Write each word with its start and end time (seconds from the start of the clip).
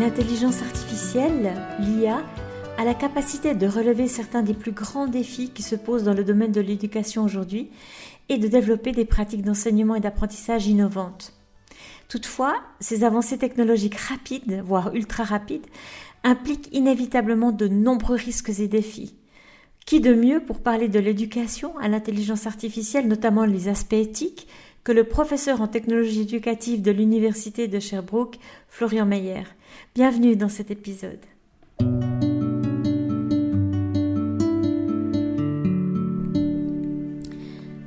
L'intelligence 0.00 0.62
artificielle, 0.62 1.52
l'IA, 1.78 2.24
a 2.78 2.84
la 2.86 2.94
capacité 2.94 3.54
de 3.54 3.66
relever 3.66 4.08
certains 4.08 4.42
des 4.42 4.54
plus 4.54 4.72
grands 4.72 5.06
défis 5.06 5.50
qui 5.50 5.62
se 5.62 5.74
posent 5.74 6.04
dans 6.04 6.14
le 6.14 6.24
domaine 6.24 6.52
de 6.52 6.62
l'éducation 6.62 7.22
aujourd'hui 7.22 7.68
et 8.30 8.38
de 8.38 8.48
développer 8.48 8.92
des 8.92 9.04
pratiques 9.04 9.42
d'enseignement 9.42 9.94
et 9.94 10.00
d'apprentissage 10.00 10.66
innovantes. 10.66 11.34
Toutefois, 12.08 12.54
ces 12.80 13.04
avancées 13.04 13.36
technologiques 13.36 13.98
rapides, 13.98 14.62
voire 14.64 14.94
ultra 14.94 15.22
rapides, 15.22 15.66
impliquent 16.24 16.74
inévitablement 16.74 17.52
de 17.52 17.68
nombreux 17.68 18.16
risques 18.16 18.58
et 18.58 18.68
défis. 18.68 19.14
Qui 19.84 20.00
de 20.00 20.14
mieux 20.14 20.40
pour 20.40 20.60
parler 20.60 20.88
de 20.88 20.98
l'éducation 20.98 21.76
à 21.76 21.88
l'intelligence 21.88 22.46
artificielle, 22.46 23.06
notamment 23.06 23.44
les 23.44 23.68
aspects 23.68 23.92
éthiques, 23.92 24.48
que 24.84 24.92
le 24.92 25.04
professeur 25.04 25.60
en 25.60 25.68
technologie 25.68 26.22
éducative 26.22 26.82
de 26.82 26.90
l'Université 26.90 27.68
de 27.68 27.78
Sherbrooke, 27.78 28.38
Florian 28.68 29.06
Meyer. 29.06 29.44
Bienvenue 29.94 30.36
dans 30.36 30.48
cet 30.48 30.70
épisode. 30.70 31.20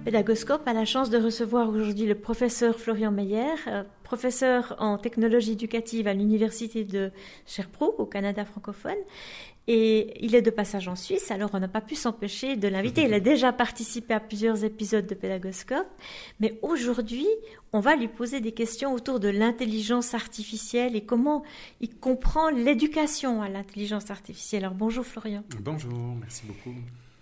Pédagoscope 0.06 0.68
a 0.68 0.74
la 0.74 0.86
chance 0.86 1.10
de 1.10 1.18
recevoir 1.18 1.70
aujourd'hui 1.70 2.06
le 2.06 2.14
professeur 2.14 2.80
Florian 2.80 3.10
Meyer, 3.10 3.56
euh, 3.68 3.84
professeur 4.04 4.76
en 4.78 5.00
technologie 5.00 5.54
éducative 5.54 6.08
à 6.08 6.14
l'Université 6.14 6.84
de 6.84 7.10
Sherbrooke 7.48 8.00
au 8.00 8.06
Canada 8.06 8.46
francophone 8.46 8.94
et 9.67 10.13
il 10.26 10.35
est 10.35 10.41
de 10.41 10.49
passage 10.49 10.88
en 10.88 10.95
Suisse, 10.95 11.31
alors 11.31 11.52
on 11.53 11.59
n'a 11.59 11.70
pas 11.70 11.80
pu 11.80 11.95
s'empêcher 11.95 12.58
de 12.58 12.67
l'inviter. 12.67 13.03
Il 13.03 13.13
a 13.13 13.22
déjà 13.22 13.53
participé 13.53 14.13
à 14.13 14.20
plusieurs 14.20 14.66
épisodes 14.66 15.08
de 15.08 15.16
Pédagoscope, 15.16 15.88
mais 16.41 16.59
aujourd'hui, 16.62 17.27
on 17.72 17.80
va 17.80 17.95
lui 17.95 18.09
poser 18.09 18.41
des 18.41 18.52
questions 18.52 18.94
autour 18.94 19.22
de 19.22 19.30
l'intelligence 19.30 20.14
artificielle 20.14 20.95
et 20.97 21.05
comment 21.05 21.44
il 21.80 21.95
comprend 21.95 22.50
l'éducation 22.50 23.42
à 23.42 23.47
l'intelligence 23.47 24.11
artificielle. 24.11 24.66
Alors 24.66 24.75
bonjour 24.75 25.05
Florian. 25.05 25.44
Bonjour, 25.61 26.16
merci 26.20 26.44
beaucoup. 26.45 26.75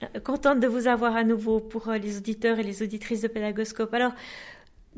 Euh, 0.04 0.20
contente 0.20 0.60
de 0.60 0.68
vous 0.68 0.88
avoir 0.88 1.16
à 1.16 1.24
nouveau 1.24 1.60
pour 1.60 1.90
euh, 1.90 1.98
les 1.98 2.18
auditeurs 2.18 2.60
et 2.60 2.64
les 2.64 2.82
auditrices 2.82 3.22
de 3.22 3.28
Pédagoscope. 3.28 3.94
Alors, 3.94 4.14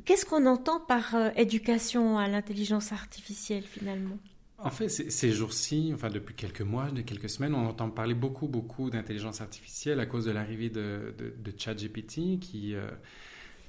qu'est-ce 0.06 0.26
qu'on 0.26 0.46
entend 0.46 0.80
par 0.80 1.16
euh, 1.16 1.30
éducation 1.36 2.18
à 2.18 2.28
l'intelligence 2.28 2.92
artificielle 2.92 3.64
finalement? 3.64 4.18
En 4.64 4.70
fait, 4.70 4.88
ces 4.88 5.32
jours-ci, 5.32 5.92
enfin 5.94 6.10
depuis 6.10 6.34
quelques 6.34 6.62
mois, 6.62 6.90
de 6.90 7.02
quelques 7.02 7.30
semaines, 7.30 7.54
on 7.54 7.68
entend 7.68 7.90
parler 7.90 8.14
beaucoup, 8.14 8.48
beaucoup 8.48 8.90
d'intelligence 8.90 9.42
artificielle 9.42 10.00
à 10.00 10.06
cause 10.06 10.26
de 10.26 10.32
l'arrivée 10.32 10.70
de, 10.70 11.14
de, 11.18 11.54
ChatGPT 11.58 12.40
qui, 12.40 12.74
euh, 12.74 12.88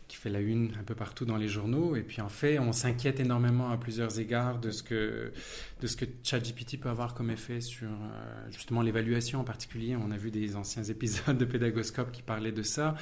qui 0.07 0.17
fait 0.17 0.31
la 0.31 0.41
une 0.41 0.73
un 0.79 0.85
peu 0.85 0.95
partout 0.95 1.25
dans 1.25 1.37
les 1.37 1.49
journaux. 1.49 1.97
Et 1.97 2.03
puis 2.03 2.21
en 2.21 2.29
fait, 2.29 2.59
on 2.59 2.73
s'inquiète 2.73 3.19
énormément 3.19 3.71
à 3.71 3.77
plusieurs 3.77 4.21
égards 4.21 4.61
de 4.61 4.71
ce 4.71 4.83
que, 4.83 5.33
de 5.81 5.89
ChatGPT 6.23 6.79
peut 6.79 6.91
avoir 6.91 7.15
comme 7.15 7.31
effet 7.31 7.61
sur 7.61 7.89
euh, 7.89 8.51
justement 8.51 8.83
l'évaluation 8.83 9.41
en 9.41 9.45
particulier. 9.45 9.97
On 9.97 10.11
a 10.11 10.17
vu 10.17 10.31
des 10.31 10.57
anciens 10.57 10.85
épisodes 10.85 11.39
de 11.39 11.45
Pédagoscope 11.45 12.13
qui 12.13 12.23
parlaient 12.23 12.53
de 12.53 12.63
ça. 12.63 12.95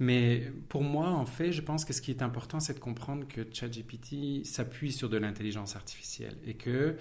Mais 0.00 0.50
pour 0.68 0.82
moi, 0.82 1.10
en 1.10 1.26
fait, 1.26 1.52
je 1.52 1.62
pense 1.62 1.84
que 1.84 1.92
ce 1.92 2.00
qui 2.00 2.10
est 2.10 2.22
important, 2.22 2.58
c'est 2.58 2.74
de 2.74 2.80
comprendre 2.80 3.26
que 3.28 3.42
ChatGPT 3.52 4.44
s'appuie 4.44 4.92
sur 4.92 5.08
de 5.08 5.16
l'intelligence 5.16 5.76
artificielle 5.76 6.36
et 6.46 6.54
que 6.54 6.96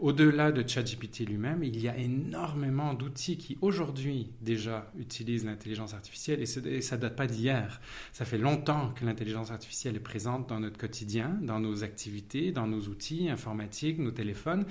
au-delà 0.00 0.50
de 0.50 0.66
ChatGPT 0.66 1.20
lui-même, 1.20 1.62
il 1.62 1.78
y 1.80 1.88
a 1.88 1.96
énormément 1.96 2.94
d'outils 2.94 3.36
qui 3.36 3.58
aujourd'hui 3.60 4.30
déjà 4.40 4.90
utilisent 4.98 5.44
l'intelligence 5.44 5.94
artificielle 5.94 6.40
et, 6.40 6.80
ça 6.80 6.96
date 6.96 7.16
pas 7.16 7.26
d'hier. 7.26 7.80
Ça 8.12 8.24
fait 8.24 8.38
longtemps 8.38 8.92
que 8.94 9.04
l'intelligence 9.04 9.50
artificielle 9.50 9.96
est 9.96 10.00
présente 10.00 10.48
dans 10.48 10.58
notre 10.58 10.78
quotidien, 10.78 11.38
dans 11.42 11.60
nos 11.60 11.84
activités, 11.84 12.50
dans 12.50 12.66
nos 12.66 12.80
outils 12.80 13.28
informatiques, 13.28 13.98
nos 13.98 14.10
téléphones. 14.10 14.64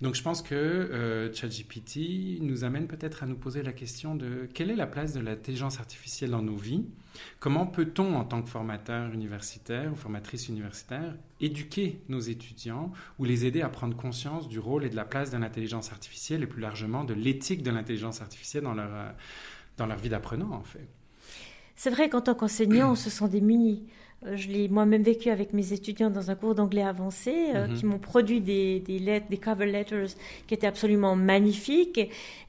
Donc 0.00 0.14
je 0.14 0.22
pense 0.22 0.42
que 0.42 0.54
euh, 0.54 1.32
ChatGPT 1.32 2.40
nous 2.40 2.62
amène 2.62 2.86
peut-être 2.86 3.24
à 3.24 3.26
nous 3.26 3.36
poser 3.36 3.62
la 3.62 3.72
question 3.72 4.14
de 4.14 4.48
quelle 4.54 4.70
est 4.70 4.76
la 4.76 4.86
place 4.86 5.12
de 5.12 5.20
l'intelligence 5.20 5.80
artificielle 5.80 6.30
dans 6.30 6.42
nos 6.42 6.56
vies? 6.56 6.84
Comment 7.40 7.66
peut-on, 7.66 8.14
en 8.14 8.24
tant 8.24 8.42
que 8.42 8.48
formateur 8.48 9.12
universitaire 9.12 9.92
ou 9.92 9.96
formatrice 9.96 10.48
universitaire, 10.48 11.16
éduquer 11.40 12.00
nos 12.08 12.20
étudiants 12.20 12.92
ou 13.18 13.24
les 13.24 13.46
aider 13.46 13.62
à 13.62 13.68
prendre 13.68 13.96
conscience 13.96 14.48
du 14.48 14.58
rôle 14.58 14.84
et 14.84 14.88
de 14.88 14.96
la 14.96 15.04
place 15.04 15.30
de 15.30 15.36
l'intelligence 15.36 15.92
artificielle 15.92 16.42
et 16.42 16.46
plus 16.46 16.60
largement 16.60 17.04
de 17.04 17.14
l'éthique 17.14 17.62
de 17.62 17.70
l'intelligence 17.70 18.20
artificielle 18.20 18.64
dans 18.64 18.74
leur, 18.74 18.92
euh, 18.92 19.10
dans 19.76 19.86
leur 19.86 19.98
vie 19.98 20.08
d'apprenant, 20.08 20.52
en 20.52 20.62
fait 20.62 20.88
C'est 21.76 21.90
vrai 21.90 22.08
qu'en 22.08 22.20
tant 22.20 22.34
qu'enseignant, 22.34 22.92
on 22.92 22.96
se 22.96 23.10
sent 23.10 23.28
démuni. 23.28 23.86
Je 24.26 24.48
l'ai 24.48 24.68
moi-même 24.68 25.04
vécu 25.04 25.30
avec 25.30 25.52
mes 25.52 25.72
étudiants 25.72 26.10
dans 26.10 26.32
un 26.32 26.34
cours 26.34 26.56
d'anglais 26.56 26.82
avancé, 26.82 27.52
euh, 27.54 27.68
mhm. 27.68 27.74
qui 27.74 27.86
m'ont 27.86 28.00
produit 28.00 28.40
des, 28.40 28.80
des, 28.80 28.98
lettres, 28.98 29.26
des 29.30 29.36
cover 29.36 29.66
letters 29.66 30.08
qui 30.48 30.54
étaient 30.54 30.66
absolument 30.66 31.14
magnifiques 31.14 32.00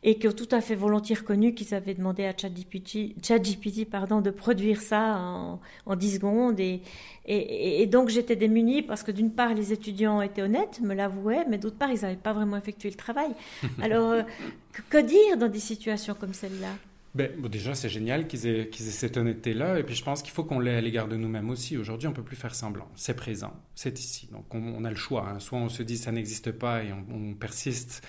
et, 0.01 0.17
qui 0.17 0.27
ont 0.27 0.31
tout 0.31 0.47
à 0.51 0.61
fait 0.61 0.73
volontiers 0.73 1.15
reconnu 1.15 1.53
qu'ils 1.53 1.75
avaient 1.75 1.93
demandé 1.93 2.25
à 2.25 2.33
ChatGPT 2.35 3.85
pardon, 3.87 4.19
de 4.19 4.31
produire 4.31 4.81
ça 4.81 5.19
en, 5.19 5.59
en 5.85 5.95
10 5.95 6.15
secondes. 6.15 6.59
Et, 6.59 6.81
et, 7.27 7.83
et 7.83 7.85
donc 7.85 8.09
j'étais 8.09 8.35
démunie 8.35 8.81
parce 8.81 9.03
que 9.03 9.11
d'une 9.11 9.31
part, 9.31 9.53
les 9.53 9.71
étudiants 9.71 10.23
étaient 10.23 10.41
honnêtes, 10.41 10.81
me 10.81 10.95
l'avouaient, 10.95 11.45
mais 11.47 11.59
d'autre 11.59 11.77
part, 11.77 11.91
ils 11.91 12.01
n'avaient 12.01 12.15
pas 12.15 12.33
vraiment 12.33 12.57
effectué 12.57 12.89
le 12.89 12.95
travail. 12.95 13.29
Alors, 13.81 14.11
euh, 14.11 14.23
que 14.89 14.97
dire 14.97 15.37
dans 15.37 15.49
des 15.49 15.59
situations 15.59 16.15
comme 16.19 16.33
celle-là? 16.33 16.88
Ben, 17.15 17.31
déjà, 17.47 17.73
c'est 17.73 17.89
génial 17.89 18.27
qu'ils 18.27 18.45
aient, 18.45 18.69
cette 18.71 19.17
honnêteté-là. 19.17 19.79
Et 19.79 19.83
puis, 19.83 19.95
je 19.95 20.03
pense 20.03 20.21
qu'il 20.21 20.31
faut 20.31 20.43
qu'on 20.43 20.59
l'ait 20.59 20.75
à 20.75 20.81
l'égard 20.81 21.07
de 21.07 21.15
nous-mêmes 21.15 21.49
aussi. 21.49 21.77
Aujourd'hui, 21.77 22.07
on 22.07 22.11
ne 22.11 22.15
peut 22.15 22.23
plus 22.23 22.35
faire 22.35 22.53
semblant. 22.53 22.87
C'est 22.95 23.15
présent. 23.15 23.53
C'est 23.73 23.99
ici. 23.99 24.29
Donc, 24.31 24.53
on, 24.53 24.83
a 24.85 24.89
le 24.89 24.95
choix. 24.95 25.27
Hein. 25.27 25.39
Soit 25.39 25.57
on 25.57 25.69
se 25.69 25.81
dit 25.81 25.97
ça 25.97 26.11
n'existe 26.11 26.51
pas 26.51 26.83
et 26.83 26.93
on, 26.93 27.33
persiste 27.33 28.05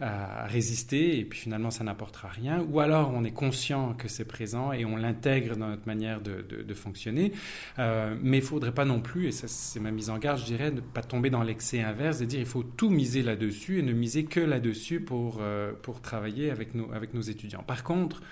à 0.00 0.46
résister 0.46 1.18
et 1.18 1.24
puis 1.24 1.40
finalement 1.40 1.70
ça 1.70 1.84
n'apportera 1.84 2.28
rien. 2.28 2.64
Ou 2.70 2.80
alors 2.80 3.12
on 3.14 3.24
est 3.24 3.32
conscient 3.32 3.94
que 3.94 4.08
c'est 4.08 4.24
présent 4.24 4.72
et 4.72 4.84
on 4.84 4.96
l'intègre 4.96 5.56
dans 5.56 5.68
notre 5.68 5.86
manière 5.86 6.20
de, 6.20 6.42
de, 6.42 6.74
fonctionner. 6.74 7.32
Euh, 7.78 8.14
mais 8.22 8.38
il 8.38 8.40
ne 8.40 8.46
faudrait 8.46 8.74
pas 8.74 8.84
non 8.84 9.00
plus, 9.00 9.26
et 9.26 9.32
ça 9.32 9.48
c'est 9.48 9.80
ma 9.80 9.90
mise 9.90 10.10
en 10.10 10.18
garde, 10.18 10.38
je 10.38 10.44
dirais, 10.44 10.70
ne 10.70 10.80
pas 10.80 11.02
tomber 11.02 11.30
dans 11.30 11.42
l'excès 11.42 11.82
inverse, 11.82 12.18
de 12.18 12.24
dire 12.24 12.40
il 12.40 12.46
faut 12.46 12.62
tout 12.62 12.90
miser 12.90 13.22
là-dessus 13.22 13.80
et 13.80 13.82
ne 13.82 13.92
miser 13.92 14.24
que 14.24 14.40
là-dessus 14.40 15.00
pour, 15.00 15.38
euh, 15.40 15.72
pour 15.82 16.00
travailler 16.00 16.50
avec 16.50 16.74
nos, 16.74 16.92
avec 16.92 17.14
nos 17.14 17.22
étudiants. 17.22 17.64
Par 17.66 17.82
contre, 17.82 18.22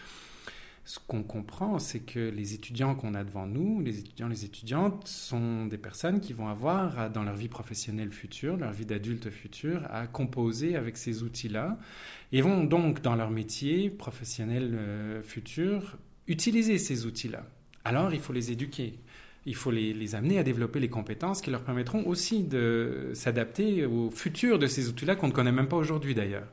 ce 0.87 1.01
qu'on 1.01 1.25
comprend, 1.25 1.81
c'est 1.81 1.99
que 1.99 2.31
les 2.31 2.55
étudiants 2.55 2.95
qu'on 2.95 3.15
a 3.15 3.25
devant 3.25 3.45
nous, 3.45 3.81
les 3.81 3.99
étudiants, 3.99 4.29
les 4.29 4.45
étudiantes, 4.45 5.09
sont 5.09 5.67
des 5.67 5.79
personnes 5.79 6.21
qui 6.21 6.33
vont 6.33 6.47
avoir, 6.47 7.11
dans 7.11 7.25
leur 7.25 7.35
vie 7.35 7.49
professionnelle 7.49 8.13
future, 8.13 8.57
leur 8.57 8.73
vie 8.73 8.87
d'adulte 8.87 9.29
future, 9.31 9.83
à 9.91 10.07
composer 10.07 10.77
avec 10.77 10.97
ces 10.97 11.25
outils-là, 11.25 11.77
et 12.31 12.41
vont 12.41 12.63
donc, 12.63 13.03
dans 13.03 13.17
leur 13.17 13.33
métier 13.33 13.91
professionnel 13.91 14.75
euh, 14.75 15.23
futur, 15.25 15.99
utiliser 16.29 16.79
ces 16.79 17.05
outils-là. 17.05 17.45
Alors, 17.85 18.15
il 18.15 18.21
faut 18.21 18.33
les 18.33 18.53
éduquer 18.53 19.01
il 19.47 19.55
faut 19.55 19.71
les, 19.71 20.15
amener 20.15 20.39
à 20.39 20.43
développer 20.43 20.81
les 20.81 20.89
compétences 20.89 21.41
qui 21.41 21.51
leur 21.51 21.63
permettront 21.63 22.05
aussi 22.07 22.43
de 22.43 23.11
s'adapter 23.15 23.87
au 23.87 24.11
futur 24.11 24.59
de 24.59 24.67
ces 24.67 24.89
outils-là 24.89 25.15
qu'on 25.15 25.29
ne 25.29 25.33
connaît 25.33 25.53
même 25.53 25.69
pas 25.69 25.77
aujourd'hui 25.77 26.15
d'ailleurs. 26.15 26.49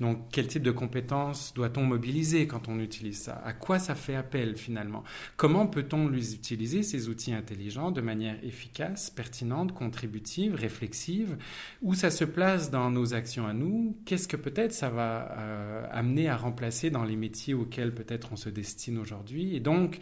Donc, 0.00 0.26
quel 0.30 0.46
type 0.46 0.62
de 0.62 0.70
compétences 0.70 1.54
doit-on 1.54 1.82
mobiliser 1.82 2.46
quand 2.46 2.68
on 2.68 2.78
utilise 2.80 3.18
ça? 3.18 3.40
À 3.44 3.52
quoi 3.52 3.78
ça 3.78 3.94
fait 3.94 4.14
appel 4.14 4.56
finalement? 4.56 5.04
Comment 5.36 5.66
peut-on 5.66 6.08
les 6.08 6.34
utiliser, 6.34 6.82
ces 6.82 7.08
outils 7.08 7.32
intelligents, 7.32 7.90
de 7.90 8.00
manière 8.00 8.36
efficace, 8.42 9.08
pertinente, 9.08 9.72
contributive, 9.72 10.54
réflexive? 10.54 11.38
Où 11.80 11.94
ça 11.94 12.10
se 12.10 12.24
place 12.24 12.70
dans 12.70 12.90
nos 12.90 13.14
actions 13.14 13.46
à 13.46 13.54
nous? 13.54 13.96
Qu'est-ce 14.04 14.28
que 14.28 14.36
peut-être 14.36 14.72
ça 14.72 14.90
va 14.90 15.34
euh, 15.38 15.86
amener 15.92 16.28
à 16.28 16.36
remplacer 16.36 16.90
dans 16.90 17.04
les 17.04 17.16
métiers 17.16 17.54
auxquels 17.54 17.94
peut-être 17.94 18.30
on 18.32 18.36
se 18.36 18.50
destine 18.50 18.98
aujourd'hui? 18.98 19.56
Et 19.56 19.60
donc, 19.60 20.00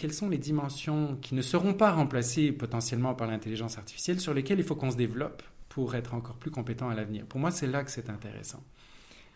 quelles 0.00 0.14
sont 0.14 0.30
les 0.30 0.38
dimensions 0.38 1.18
qui 1.20 1.34
ne 1.34 1.42
seront 1.42 1.74
pas 1.74 1.90
remplacées 1.90 2.52
potentiellement 2.52 3.12
par 3.14 3.26
l'intelligence 3.26 3.76
artificielle 3.76 4.18
sur 4.18 4.32
lesquelles 4.32 4.58
il 4.58 4.64
faut 4.64 4.74
qu'on 4.74 4.90
se 4.90 4.96
développe 4.96 5.42
pour 5.68 5.94
être 5.94 6.14
encore 6.14 6.36
plus 6.36 6.50
compétent 6.50 6.88
à 6.88 6.94
l'avenir? 6.94 7.26
Pour 7.26 7.38
moi, 7.38 7.50
c'est 7.50 7.66
là 7.66 7.84
que 7.84 7.90
c'est 7.90 8.08
intéressant. 8.08 8.62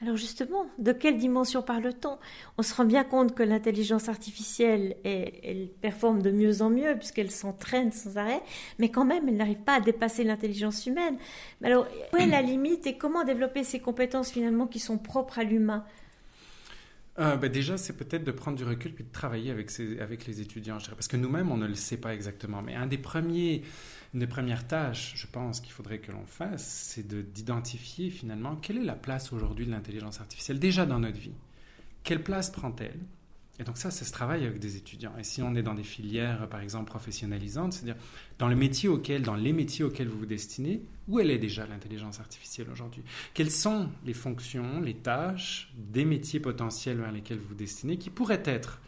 Alors 0.00 0.16
justement, 0.16 0.64
de 0.78 0.93
quelle 0.93 1.19
dimension 1.19 1.61
parle-t-on? 1.62 2.16
On 2.56 2.62
se 2.62 2.75
rend 2.75 2.87
bien 2.87 3.05
compte 3.05 3.34
que 3.34 3.43
l'intelligence 3.43 4.08
artificielle, 4.08 4.96
elle 5.05 5.69
performe 5.82 6.22
de 6.22 6.31
mieux 6.31 6.62
en 6.62 6.70
mieux 6.70 6.96
puisqu'elle 6.96 7.31
s'entraîne 7.31 7.93
sans 7.93 8.16
arrêt, 8.16 8.40
mais 8.78 8.88
quand 8.88 9.05
même, 9.05 9.28
elle 9.28 9.37
n'arrive 9.37 9.61
pas 9.61 9.75
à 9.75 9.81
dépasser 9.81 10.25
l'intelligence 10.25 10.87
humaine. 10.87 11.19
Alors, 11.62 11.87
où 12.14 12.16
est 12.16 12.26
la 12.26 12.40
limite 12.40 12.87
et 12.87 12.96
comment 12.96 13.22
développer 13.22 13.64
ces 13.64 13.81
compétences 13.81 14.31
finalement 14.31 14.66
qui 14.66 14.78
sont 14.81 14.96
propres 14.96 15.40
à 15.40 15.44
l'humain? 15.44 15.84
Euh, 17.19 17.37
ben 17.37 17.50
déjà, 17.50 17.78
c'est 17.78 17.96
peut-être 17.96 18.25
de 18.25 18.32
prendre 18.32 18.56
du 18.56 18.64
recul 18.64 18.93
puis 18.93 19.05
de 19.05 19.12
travailler 19.12 19.50
avec, 19.50 19.70
avec 20.00 20.26
les 20.26 20.40
étudiants, 20.40 20.78
parce 20.90 21.06
que 21.06 21.16
nous-mêmes, 21.16 21.50
on 21.52 21.56
ne 21.56 21.66
le 21.66 21.76
sait 21.76 21.96
pas 21.96 22.12
exactement. 22.12 22.61
Mais 22.61 22.75
un 22.75 22.87
des 22.87 22.99
premiers, 22.99 23.62
une 24.14 24.20
des 24.20 24.26
premières 24.26 24.66
tâches, 24.66 25.12
je 25.16 25.26
pense, 25.28 25.61
qu'il 25.61 25.72
faudrait 25.72 25.99
que 25.99 26.11
l'on 26.11 26.26
fasse, 26.26 26.64
c'est 26.64 27.06
d'identifier 27.32 28.11
finalement 28.11 28.56
quelle 28.56 28.78
est 28.78 28.84
la 28.84 28.96
place 28.96 29.32
aujourd'hui 29.32 29.66
de 29.66 29.70
l'intelligence 29.70 30.20
artificielle 30.20 30.58
déjà 30.58 30.87
dans 30.87 30.99
notre 30.99 31.19
vie. 31.19 31.34
Quelle 32.02 32.22
place 32.22 32.50
prend-elle? 32.50 32.99
Et 33.60 33.62
donc 33.62 33.76
ça, 33.78 33.92
c'est 33.92 34.04
ce 34.04 34.12
travail 34.12 34.44
avec 34.44 34.58
des 34.58 34.76
étudiants. 34.76 35.12
Et 35.16 35.22
si 35.22 35.40
on 35.40 35.54
est 35.54 35.62
dans 35.62 35.74
des 35.74 35.84
filières, 35.84 36.48
par 36.48 36.60
exemple, 36.60 36.90
professionnalisantes, 36.90 37.72
c'est-à-dire 37.74 37.94
dans 38.38 38.48
dans 38.48 39.34
les 39.34 39.52
métiers 39.52 39.84
auxquels 39.84 40.08
vous 40.08 40.18
vous 40.18 40.26
destinez, 40.26 40.82
où 41.06 41.20
elle 41.20 41.30
est 41.30 41.38
déjà 41.38 41.64
l'intelligence 41.66 42.18
artificielle 42.18 42.68
aujourd'hui? 42.72 43.02
Quelles 43.32 43.52
sont 43.52 43.90
les 44.04 44.14
fonctions, 44.14 44.80
les 44.80 44.94
tâches 44.94 45.72
des 45.76 46.04
métiers 46.04 46.40
potentiels 46.40 46.98
vers 46.98 47.12
lesquels 47.12 47.38
vous 47.38 47.48
vous 47.48 47.54
destinez 47.54 47.96
qui 47.96 48.10
pourraient 48.10 48.42
être, 48.44 48.80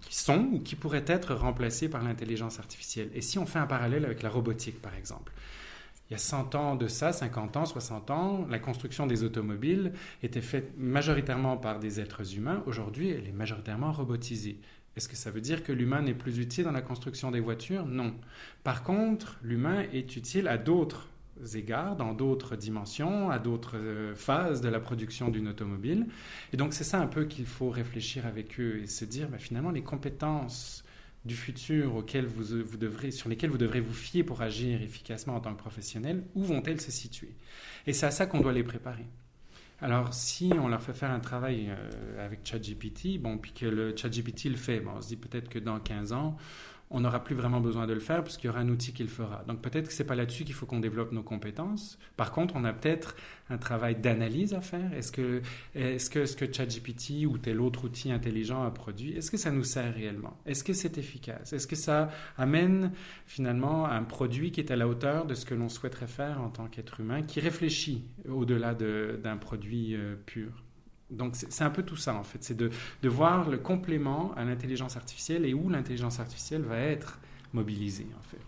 qui 0.00 0.14
sont 0.16 0.48
ou 0.52 0.60
qui 0.60 0.76
pourraient 0.76 1.04
être 1.08 1.34
remplacés 1.34 1.88
par 1.88 2.04
l'intelligence 2.04 2.60
artificielle? 2.60 3.10
Et 3.14 3.20
si 3.20 3.38
on 3.38 3.46
fait 3.46 3.58
un 3.58 3.66
parallèle 3.66 4.04
avec 4.04 4.22
la 4.22 4.30
robotique, 4.30 4.80
par 4.80 4.94
exemple? 4.94 5.32
Il 6.14 6.18
y 6.18 6.20
a 6.20 6.22
100 6.22 6.54
ans 6.54 6.76
de 6.76 6.86
ça, 6.86 7.12
50 7.12 7.56
ans, 7.56 7.66
60 7.66 8.10
ans, 8.12 8.46
la 8.48 8.60
construction 8.60 9.08
des 9.08 9.24
automobiles 9.24 9.92
était 10.22 10.40
faite 10.40 10.72
majoritairement 10.78 11.56
par 11.56 11.80
des 11.80 11.98
êtres 11.98 12.36
humains. 12.36 12.62
Aujourd'hui, 12.66 13.10
elle 13.10 13.26
est 13.26 13.32
majoritairement 13.32 13.90
robotisée. 13.90 14.60
Est-ce 14.96 15.08
que 15.08 15.16
ça 15.16 15.32
veut 15.32 15.40
dire 15.40 15.64
que 15.64 15.72
l'humain 15.72 16.02
n'est 16.02 16.14
plus 16.14 16.38
utile 16.38 16.62
dans 16.62 16.70
la 16.70 16.82
construction 16.82 17.32
des 17.32 17.40
voitures? 17.40 17.84
Non. 17.84 18.14
Par 18.62 18.84
contre, 18.84 19.38
l'humain 19.42 19.82
est 19.92 20.14
utile 20.14 20.46
à 20.46 20.56
d'autres 20.56 21.08
égards, 21.56 21.96
dans 21.96 22.12
d'autres 22.12 22.54
dimensions, 22.54 23.28
à 23.28 23.40
d'autres 23.40 23.76
euh, 23.76 24.14
phases 24.14 24.60
de 24.60 24.68
la 24.68 24.78
production 24.78 25.30
d'une 25.30 25.48
automobile. 25.48 26.06
Et 26.52 26.56
donc 26.56 26.74
c'est 26.74 26.84
ça 26.84 27.00
un 27.00 27.08
peu 27.08 27.24
qu'il 27.24 27.46
faut 27.46 27.70
réfléchir 27.70 28.24
avec 28.24 28.60
eux 28.60 28.78
et 28.80 28.86
se 28.86 29.04
dire, 29.04 29.28
ben, 29.28 29.40
finalement, 29.40 29.72
les 29.72 29.82
compétences 29.82 30.84
du 31.24 31.36
futur 31.36 31.96
auquel 31.96 32.26
vous, 32.26 32.62
vous, 32.64 32.76
devrez, 32.76 33.10
sur 33.10 33.28
lesquels 33.28 33.50
vous 33.50 33.58
devrez 33.58 33.80
vous 33.80 33.94
fier 33.94 34.22
pour 34.22 34.42
agir 34.42 34.82
efficacement 34.82 35.36
en 35.36 35.40
tant 35.40 35.54
que 35.54 35.58
professionnel, 35.58 36.24
où 36.34 36.44
vont-elles 36.44 36.80
se 36.80 36.90
situer? 36.90 37.34
Et 37.86 37.92
c'est 37.92 38.06
à 38.06 38.10
ça 38.10 38.26
qu'on 38.26 38.40
doit 38.40 38.52
les 38.52 38.64
préparer. 38.64 39.06
Alors, 39.80 40.14
si 40.14 40.50
on 40.58 40.68
leur 40.68 40.82
fait 40.82 40.94
faire 40.94 41.10
un 41.10 41.20
travail 41.20 41.66
euh, 41.68 42.24
avec 42.24 42.40
ChatGPT, 42.44 43.18
bon, 43.18 43.38
puis 43.38 43.52
que 43.52 43.66
le 43.66 43.94
ChatGPT 43.96 44.44
le 44.44 44.56
fait, 44.56 44.80
bon, 44.80 44.92
on 44.96 45.02
se 45.02 45.08
dit 45.08 45.16
peut-être 45.16 45.48
que 45.48 45.58
dans 45.58 45.78
15 45.80 46.12
ans, 46.12 46.36
on 46.90 47.00
n'aura 47.00 47.24
plus 47.24 47.34
vraiment 47.34 47.60
besoin 47.60 47.86
de 47.86 47.92
le 47.92 48.00
faire 48.00 48.22
puisqu'il 48.22 48.46
y 48.46 48.50
aura 48.50 48.60
un 48.60 48.68
outil 48.68 48.92
qui 48.92 49.02
le 49.02 49.08
fera. 49.08 49.44
Donc 49.48 49.60
peut-être 49.60 49.88
que 49.88 49.92
ce 49.92 50.02
n'est 50.02 50.06
pas 50.06 50.14
là-dessus 50.14 50.44
qu'il 50.44 50.54
faut 50.54 50.66
qu'on 50.66 50.80
développe 50.80 51.12
nos 51.12 51.22
compétences. 51.22 51.98
Par 52.16 52.32
contre, 52.32 52.54
on 52.56 52.64
a 52.64 52.72
peut-être 52.72 53.16
un 53.50 53.58
travail 53.58 53.96
d'analyse 53.96 54.54
à 54.54 54.60
faire. 54.60 54.92
Est-ce 54.94 55.12
que, 55.12 55.42
est-ce 55.74 56.10
que 56.10 56.26
ce 56.26 56.36
que 56.36 56.50
ChatGPT 56.50 57.26
ou 57.26 57.38
tel 57.38 57.60
autre 57.60 57.84
outil 57.84 58.12
intelligent 58.12 58.62
a 58.62 58.70
produit, 58.70 59.12
est-ce 59.16 59.30
que 59.30 59.36
ça 59.36 59.50
nous 59.50 59.64
sert 59.64 59.94
réellement? 59.94 60.38
Est-ce 60.46 60.64
que 60.64 60.72
c'est 60.72 60.98
efficace? 60.98 61.52
Est-ce 61.52 61.66
que 61.66 61.76
ça 61.76 62.10
amène 62.38 62.92
finalement 63.26 63.86
un 63.86 64.02
produit 64.02 64.50
qui 64.50 64.60
est 64.60 64.70
à 64.70 64.76
la 64.76 64.88
hauteur 64.88 65.26
de 65.26 65.34
ce 65.34 65.44
que 65.44 65.54
l'on 65.54 65.68
souhaiterait 65.68 66.06
faire 66.06 66.40
en 66.40 66.48
tant 66.48 66.66
qu'être 66.66 67.00
humain, 67.00 67.22
qui 67.22 67.40
réfléchit 67.40 68.04
au-delà 68.28 68.74
d'un 68.74 69.36
produit 69.36 69.94
euh, 69.94 70.16
pur? 70.26 70.63
Donc 71.10 71.34
c'est 71.36 71.64
un 71.64 71.70
peu 71.70 71.82
tout 71.82 71.96
ça 71.96 72.14
en 72.14 72.24
fait, 72.24 72.42
c'est 72.42 72.56
de, 72.56 72.70
de, 73.02 73.08
voir 73.08 73.48
le 73.48 73.58
complément 73.58 74.32
à 74.36 74.44
l'intelligence 74.44 74.96
artificielle 74.96 75.44
et 75.44 75.54
où 75.54 75.68
l'intelligence 75.68 76.20
artificielle 76.20 76.62
va 76.62 76.78
être 76.78 77.20
mobilisée 77.52 78.06
en 78.18 78.22
fait. 78.22 78.40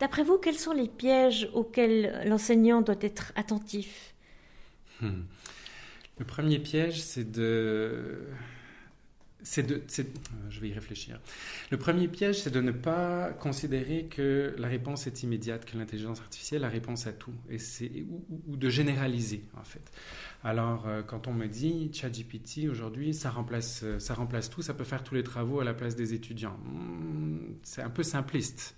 D'après 0.00 0.24
vous, 0.24 0.36
quels 0.36 0.58
sont 0.58 0.72
les 0.72 0.88
pièges 0.88 1.48
auxquels 1.54 2.22
l'enseignant 2.26 2.82
doit 2.82 2.96
être 3.00 3.32
attentif? 3.36 4.14
Hmm. 5.00 5.22
Le 6.18 6.24
premier 6.24 6.58
piège, 6.58 7.00
c'est 7.00 7.30
de 7.30 8.26
c'est 9.42 9.66
de, 9.66 9.82
je 10.50 10.60
vais 10.60 10.68
y 10.68 10.72
réfléchir. 10.72 11.20
Le 11.70 11.76
premier 11.76 12.08
piège, 12.08 12.40
c'est 12.40 12.50
de 12.50 12.60
ne 12.60 12.70
pas 12.72 13.30
considérer 13.32 14.06
que 14.10 14.54
la 14.58 14.68
réponse 14.68 15.06
est 15.06 15.22
immédiate, 15.22 15.64
que 15.64 15.76
l'intelligence 15.76 16.20
artificielle 16.20 16.64
a 16.64 16.68
réponse 16.68 17.06
à 17.06 17.12
tout, 17.12 17.34
et 17.50 17.58
c'est 17.58 17.90
ou, 18.48 18.56
de 18.56 18.68
généraliser 18.68 19.44
en 19.58 19.64
fait. 19.64 19.92
Alors, 20.44 20.86
euh, 20.86 21.02
quand 21.02 21.28
on 21.28 21.32
me 21.32 21.46
dit 21.46 21.90
ChatGPT 21.92 22.68
aujourd'hui, 22.68 23.14
ça 23.14 23.30
remplace, 23.30 23.82
euh, 23.84 23.98
ça 23.98 24.14
remplace 24.14 24.50
tout, 24.50 24.62
ça 24.62 24.74
peut 24.74 24.84
faire 24.84 25.04
tous 25.04 25.14
les 25.14 25.22
travaux 25.22 25.60
à 25.60 25.64
la 25.64 25.74
place 25.74 25.94
des 25.94 26.14
étudiants. 26.14 26.56
Hmm, 26.64 27.54
c'est 27.62 27.82
un 27.82 27.90
peu 27.90 28.02
simpliste. 28.02 28.76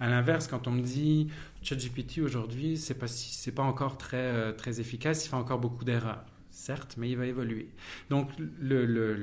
À 0.00 0.08
l'inverse, 0.08 0.48
quand 0.48 0.66
on 0.66 0.72
me 0.72 0.82
dit 0.82 1.28
ChatGPT 1.62 2.18
aujourd'hui, 2.18 2.76
c'est 2.76 2.94
pas 2.94 3.06
c'est 3.06 3.52
pas 3.52 3.62
encore 3.62 3.96
très 3.96 4.16
euh, 4.16 4.52
très 4.52 4.80
efficace, 4.80 5.24
il 5.24 5.28
fait 5.28 5.36
encore 5.36 5.60
beaucoup 5.60 5.84
d'erreurs 5.84 6.24
certes, 6.54 6.96
mais 6.96 7.10
il 7.10 7.16
va 7.16 7.26
évoluer. 7.26 7.68
Donc 8.10 8.30
le, 8.38 8.86
le, 8.86 9.14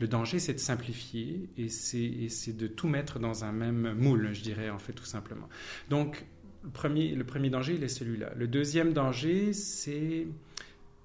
le, 0.00 0.08
danger, 0.08 0.38
c'est 0.38 0.54
de 0.54 0.58
simplifier 0.58 1.48
et 1.56 1.68
c'est 1.68 2.56
de 2.56 2.66
tout 2.66 2.88
mettre 2.88 3.18
dans 3.18 3.44
un 3.44 3.52
même 3.52 3.94
moule, 3.94 4.32
je 4.32 4.42
dirais, 4.42 4.70
en 4.70 4.78
fait, 4.78 4.92
tout 4.92 5.04
simplement. 5.04 5.48
Donc 5.90 6.26
le 6.64 6.70
premier, 6.70 7.14
le 7.14 7.24
premier 7.24 7.50
danger, 7.50 7.74
il 7.74 7.84
est 7.84 7.88
celui-là. 7.88 8.32
Le 8.36 8.48
deuxième 8.48 8.92
danger, 8.92 9.52
c'est 9.52 10.26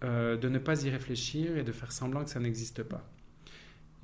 euh, 0.04 0.38
de 0.38 0.50
ne 0.50 0.60
pas 0.60 0.84
y 0.84 0.90
réfléchir 0.90 1.58
et 1.58 1.64
de 1.64 1.72
faire 1.72 1.92
semblant 1.92 2.24
que 2.24 2.30
ça 2.30 2.40
n'existe 2.40 2.84
pas. 2.84 3.13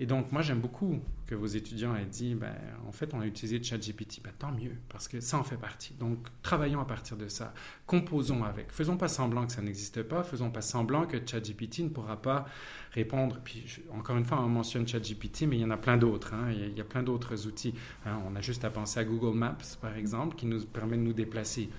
Et 0.02 0.06
donc, 0.06 0.32
moi, 0.32 0.42
j'aime 0.42 0.62
beaucoup 0.62 1.02
que 1.28 1.36
vos 1.36 1.46
étudiants 1.46 1.94
aient 1.94 2.06
dit, 2.06 2.34
ben, 2.34 2.56
en 2.88 2.92
fait, 2.94 3.14
on 3.14 3.20
a 3.20 3.26
utilisé 3.26 3.62
ChatGPT. 3.62 4.22
Ben, 4.24 4.32
tant 4.38 4.52
mieux, 4.52 4.72
parce 4.88 5.10
que 5.10 5.20
ça 5.20 5.38
en 5.38 5.44
fait 5.44 5.58
partie. 5.58 5.94
Donc, 5.96 6.20
travaillons 6.42 6.80
à 6.80 6.86
partir 6.86 7.18
de 7.18 7.28
ça. 7.28 7.54
Composons 7.86 8.46
avec. 8.46 8.72
Faisons 8.72 8.96
pas 8.96 9.10
semblant 9.10 9.46
que 9.46 9.52
ça 9.52 9.62
n'existe 9.62 10.02
pas. 10.04 10.24
Faisons 10.24 10.52
pas 10.52 10.62
semblant 10.62 11.06
que 11.06 11.18
ChatGPT 11.18 11.80
ne 11.80 11.90
pourra 11.90 12.22
pas 12.22 12.46
répondre. 12.94 13.42
Puis, 13.44 13.84
encore 13.92 14.16
une 14.16 14.24
fois, 14.24 14.40
on 14.42 14.48
mentionne 14.48 14.88
ChatGPT, 14.88 15.42
mais 15.42 15.58
il 15.58 15.62
y 15.62 15.66
en 15.66 15.72
a 15.72 15.78
plein 15.78 15.98
d'autres. 15.98 16.34
Hein. 16.34 16.50
Il, 16.52 16.78
y 16.78 16.82
a, 16.82 16.86
plein 16.86 17.04
d'autres 17.04 17.46
outils. 17.46 17.76
Hein. 18.06 18.20
On 18.26 18.38
a 18.38 18.42
juste 18.42 18.64
à 18.64 18.70
penser 18.70 19.02
à 19.02 19.04
Google 19.04 19.38
Maps, 19.38 19.58
par 19.82 19.98
exemple, 19.98 20.38
qui 20.38 20.46
nous 20.46 20.66
permet 20.66 20.96
de 20.96 21.04
nous 21.04 21.14
déplacer. 21.14 21.70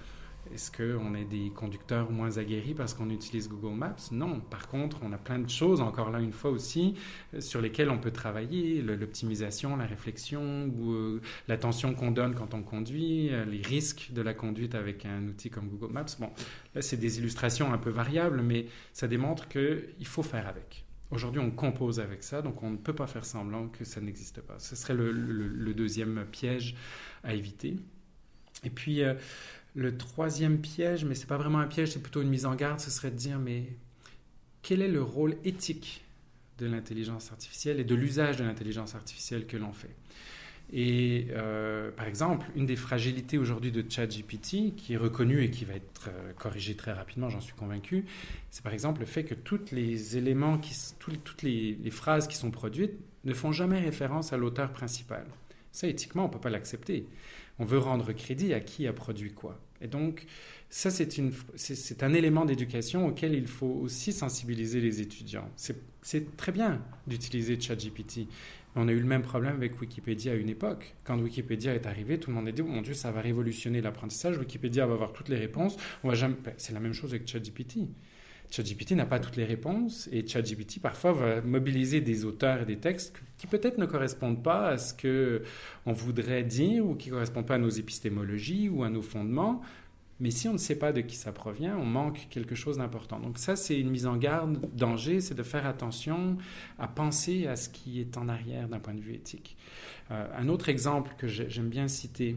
Est-ce 0.52 0.72
qu'on 0.72 1.14
est 1.14 1.24
des 1.24 1.50
conducteurs 1.50 2.10
moins 2.10 2.38
aguerris 2.38 2.74
parce 2.74 2.92
qu'on 2.94 3.10
utilise 3.10 3.48
Google 3.48 3.76
Maps? 3.76 4.10
Non. 4.10 4.40
Par 4.40 4.68
contre, 4.68 4.98
on 5.02 5.12
a 5.12 5.18
plein 5.18 5.38
de 5.38 5.48
choses, 5.48 5.80
encore 5.80 6.10
là 6.10 6.20
une 6.20 6.32
fois 6.32 6.50
aussi, 6.50 6.94
euh, 7.34 7.40
sur 7.40 7.60
lesquelles 7.60 7.90
on 7.90 7.98
peut 7.98 8.10
travailler. 8.10 8.82
L'optimisation, 8.82 9.76
la 9.76 9.86
réflexion, 9.86 10.70
euh, 10.80 11.20
l'attention 11.46 11.94
qu'on 11.94 12.10
donne 12.10 12.34
quand 12.34 12.54
on 12.54 12.62
conduit, 12.62 13.32
euh, 13.32 13.44
les 13.44 13.62
risques 13.62 14.10
de 14.12 14.22
la 14.22 14.34
conduite 14.34 14.74
avec 14.74 15.06
un 15.06 15.28
outil 15.28 15.50
comme 15.50 15.68
Google 15.68 15.92
Maps. 15.92 16.16
Bon, 16.18 16.30
là, 16.74 16.82
c'est 16.82 16.96
des 16.96 17.18
illustrations 17.18 17.72
un 17.72 17.78
peu 17.78 17.90
variables, 17.90 18.42
mais 18.42 18.66
ça 18.92 19.06
démontre 19.06 19.48
qu'il 19.48 20.06
faut 20.06 20.22
faire 20.22 20.48
avec. 20.48 20.84
Aujourd'hui, 21.12 21.40
on 21.40 21.50
compose 21.50 22.00
avec 22.00 22.22
ça, 22.22 22.42
donc 22.42 22.62
on 22.62 22.70
ne 22.70 22.76
peut 22.76 22.94
pas 22.94 23.06
faire 23.06 23.24
semblant 23.24 23.68
que 23.68 23.84
ça 23.84 24.00
n'existe 24.00 24.40
pas. 24.40 24.58
Ce 24.58 24.76
serait 24.76 24.94
le, 24.94 25.74
deuxième 25.74 26.24
piège 26.30 26.76
à 27.24 27.34
éviter. 27.34 27.76
Et 28.62 28.70
puis, 28.70 29.02
le 29.74 29.96
troisième 29.96 30.58
piège, 30.58 31.04
mais 31.04 31.14
ce 31.14 31.20
n'est 31.20 31.26
pas 31.26 31.38
vraiment 31.38 31.58
un 31.58 31.66
piège, 31.66 31.92
c'est 31.92 32.02
plutôt 32.02 32.22
une 32.22 32.28
mise 32.28 32.46
en 32.46 32.54
garde, 32.54 32.80
ce 32.80 32.90
serait 32.90 33.10
de 33.10 33.16
dire, 33.16 33.38
mais 33.38 33.64
quel 34.62 34.82
est 34.82 34.88
le 34.88 35.02
rôle 35.02 35.36
éthique 35.44 36.04
de 36.58 36.66
l'intelligence 36.66 37.30
artificielle 37.30 37.80
et 37.80 37.84
de 37.84 37.94
l'usage 37.94 38.36
de 38.36 38.44
l'intelligence 38.44 38.94
artificielle 38.94 39.46
que 39.46 39.56
l'on 39.56 39.72
fait? 39.72 39.94
Et 40.72 41.28
euh, 41.30 41.90
par 41.90 42.06
exemple, 42.06 42.46
une 42.54 42.66
des 42.66 42.76
fragilités 42.76 43.38
aujourd'hui 43.38 43.72
de 43.72 43.84
ChatGPT, 43.88 44.76
qui 44.76 44.92
est 44.92 44.96
reconnue 44.96 45.42
et 45.42 45.50
qui 45.50 45.64
va 45.64 45.74
être 45.74 46.08
euh, 46.08 46.32
corrigée 46.34 46.76
très 46.76 46.92
rapidement, 46.92 47.28
j'en 47.28 47.40
suis 47.40 47.54
convaincu, 47.54 48.04
c'est 48.50 48.62
par 48.62 48.72
exemple 48.72 49.00
le 49.00 49.06
fait 49.06 49.24
que 49.24 49.34
les 49.72 50.16
éléments, 50.16 50.60
toutes 51.00 51.42
les, 51.42 51.76
les, 51.82 51.90
phrases 51.90 52.28
qui 52.28 52.36
sont 52.36 52.52
produites 52.52 52.92
ne 53.24 53.34
font 53.34 53.50
jamais 53.50 53.80
référence 53.80 54.32
à 54.32 54.36
l'auteur 54.36 54.72
principal. 54.72 55.26
Ça, 55.72 55.88
éthiquement, 55.88 56.24
on 56.24 56.28
ne 56.28 56.32
peut 56.32 56.40
pas 56.40 56.50
l'accepter 56.50 57.06
on 57.60 57.64
veut 57.64 57.78
rendre 57.78 58.12
crédit 58.12 58.52
à 58.52 58.58
qui 58.58 58.88
a 58.88 58.92
produit 58.92 59.32
quoi. 59.32 59.60
Et 59.80 59.86
donc, 59.86 60.26
ça, 60.68 60.90
c'est 60.90 62.02
un 62.02 62.12
élément 62.12 62.44
d'éducation 62.44 63.06
auquel 63.06 63.34
il 63.34 63.46
faut 63.46 63.80
aussi 63.82 64.12
sensibiliser 64.12 64.80
les 64.80 65.00
étudiants. 65.00 65.48
C'est 65.56 66.36
très 66.36 66.52
bien 66.52 66.82
d'utiliser 67.06 67.58
ChatGPT. 67.60 68.26
On 68.76 68.88
a 68.88 68.92
eu 68.92 69.00
le 69.00 69.06
même 69.06 69.22
problème 69.22 69.54
avec 69.54 69.80
Wikipédia 69.80 70.32
à 70.32 70.34
une 70.36 70.48
époque. 70.48 70.94
Quand 71.04 71.18
Wikipédia 71.18 71.74
est 71.74 71.86
arrivé, 71.86 72.18
tout 72.18 72.30
le 72.30 72.36
monde 72.36 72.48
a 72.48 72.52
dit 72.52 72.62
oh 72.62 72.66
mon 72.66 72.82
Dieu, 72.82 72.94
ça 72.94 73.10
va 73.10 73.20
révolutionner 73.20 73.80
l'apprentissage. 73.80 74.38
Wikipédia 74.38 74.86
va 74.86 74.94
avoir 74.94 75.12
toutes 75.12 75.28
les 75.28 75.36
réponses. 75.36 75.76
C'est 76.56 76.72
la 76.72 76.80
même 76.80 76.94
chose 76.94 77.12
avec 77.12 77.26
ChatGPT. 77.26 77.88
ChatGPT 78.50 78.92
n'a 78.92 79.06
pas 79.06 79.20
toutes 79.20 79.36
les 79.36 79.44
réponses 79.44 80.08
et 80.12 80.26
ChatGPT 80.26 80.80
parfois 80.80 81.12
va 81.12 81.40
mobiliser 81.40 82.00
des 82.00 82.24
auteurs 82.24 82.62
et 82.62 82.64
des 82.66 82.78
textes 82.78 83.14
qui 83.38 83.46
peut-être 83.46 83.78
ne 83.78 83.86
correspondent 83.86 84.42
pas 84.42 84.68
à 84.68 84.78
ce 84.78 84.92
que 84.92 85.42
on 85.86 85.92
voudrait 85.92 86.42
dire 86.42 86.84
ou 86.84 86.94
qui 86.94 87.08
ne 87.08 87.14
correspondent 87.14 87.46
pas 87.46 87.54
à 87.54 87.58
nos 87.58 87.68
épistémologies 87.68 88.68
ou 88.68 88.82
à 88.82 88.90
nos 88.90 89.02
fondements. 89.02 89.62
Mais 90.20 90.30
si 90.30 90.48
on 90.48 90.52
ne 90.52 90.58
sait 90.58 90.78
pas 90.78 90.92
de 90.92 91.00
qui 91.00 91.16
ça 91.16 91.32
provient, 91.32 91.78
on 91.78 91.86
manque 91.86 92.26
quelque 92.28 92.54
chose 92.54 92.76
d'important. 92.76 93.18
Donc 93.18 93.38
ça, 93.38 93.56
c'est 93.56 93.80
une 93.80 93.88
mise 93.88 94.06
en 94.06 94.18
garde, 94.18 94.60
danger, 94.76 95.22
c'est 95.22 95.34
de 95.34 95.42
faire 95.42 95.66
attention 95.66 96.36
à 96.78 96.88
penser 96.88 97.46
à 97.46 97.56
ce 97.56 97.70
qui 97.70 98.00
est 98.00 98.18
en 98.18 98.28
arrière 98.28 98.68
d'un 98.68 98.80
point 98.80 98.92
de 98.92 99.00
vue 99.00 99.14
éthique. 99.14 99.56
Euh, 100.10 100.26
un 100.36 100.48
autre 100.48 100.68
exemple 100.68 101.14
que 101.16 101.26
j'aime 101.26 101.70
bien 101.70 101.88
citer, 101.88 102.36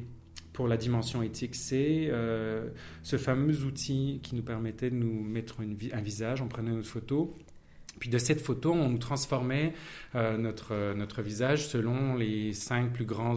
pour 0.54 0.68
la 0.68 0.78
dimension 0.78 1.22
éthique, 1.24 1.56
c'est 1.56 2.08
euh, 2.10 2.70
ce 3.02 3.18
fameux 3.18 3.64
outil 3.64 4.20
qui 4.24 4.36
nous 4.36 4.44
permettait 4.44 4.90
de 4.90 4.96
nous 4.96 5.24
mettre 5.24 5.58
un 5.62 6.02
visage, 6.02 6.42
on 6.42 6.48
prenait 6.48 6.72
notre 6.72 6.88
photo, 6.88 7.36
puis 8.00 8.10
de 8.10 8.18
cette 8.18 8.42
photo, 8.42 8.74
on 8.74 8.90
nous 8.90 8.98
transformait 8.98 9.74
euh, 10.16 10.38
notre, 10.38 10.94
notre 10.94 11.22
visage 11.22 11.68
selon 11.68 12.16
les 12.16 12.54
cinq 12.54 12.92
plus 12.92 13.06
grands 13.06 13.36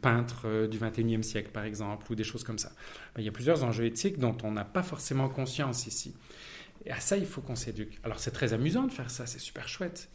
peintres 0.00 0.42
euh, 0.46 0.68
du 0.68 0.78
XXIe 0.78 1.22
siècle, 1.22 1.50
par 1.52 1.64
exemple, 1.64 2.10
ou 2.10 2.14
des 2.14 2.24
choses 2.24 2.44
comme 2.44 2.58
ça. 2.58 2.72
Il 3.18 3.24
y 3.24 3.28
a 3.28 3.32
plusieurs 3.32 3.64
enjeux 3.64 3.84
éthiques 3.84 4.18
dont 4.18 4.36
on 4.42 4.52
n'a 4.52 4.64
pas 4.64 4.82
forcément 4.82 5.28
conscience 5.28 5.86
ici. 5.86 6.14
Et 6.84 6.92
à 6.92 7.00
ça, 7.00 7.16
il 7.16 7.26
faut 7.26 7.40
qu'on 7.40 7.56
s'éduque. 7.56 7.98
Alors 8.04 8.20
c'est 8.20 8.30
très 8.30 8.52
amusant 8.52 8.84
de 8.84 8.92
faire 8.92 9.10
ça, 9.10 9.26
c'est 9.26 9.40
super 9.40 9.68
chouette. 9.68 10.08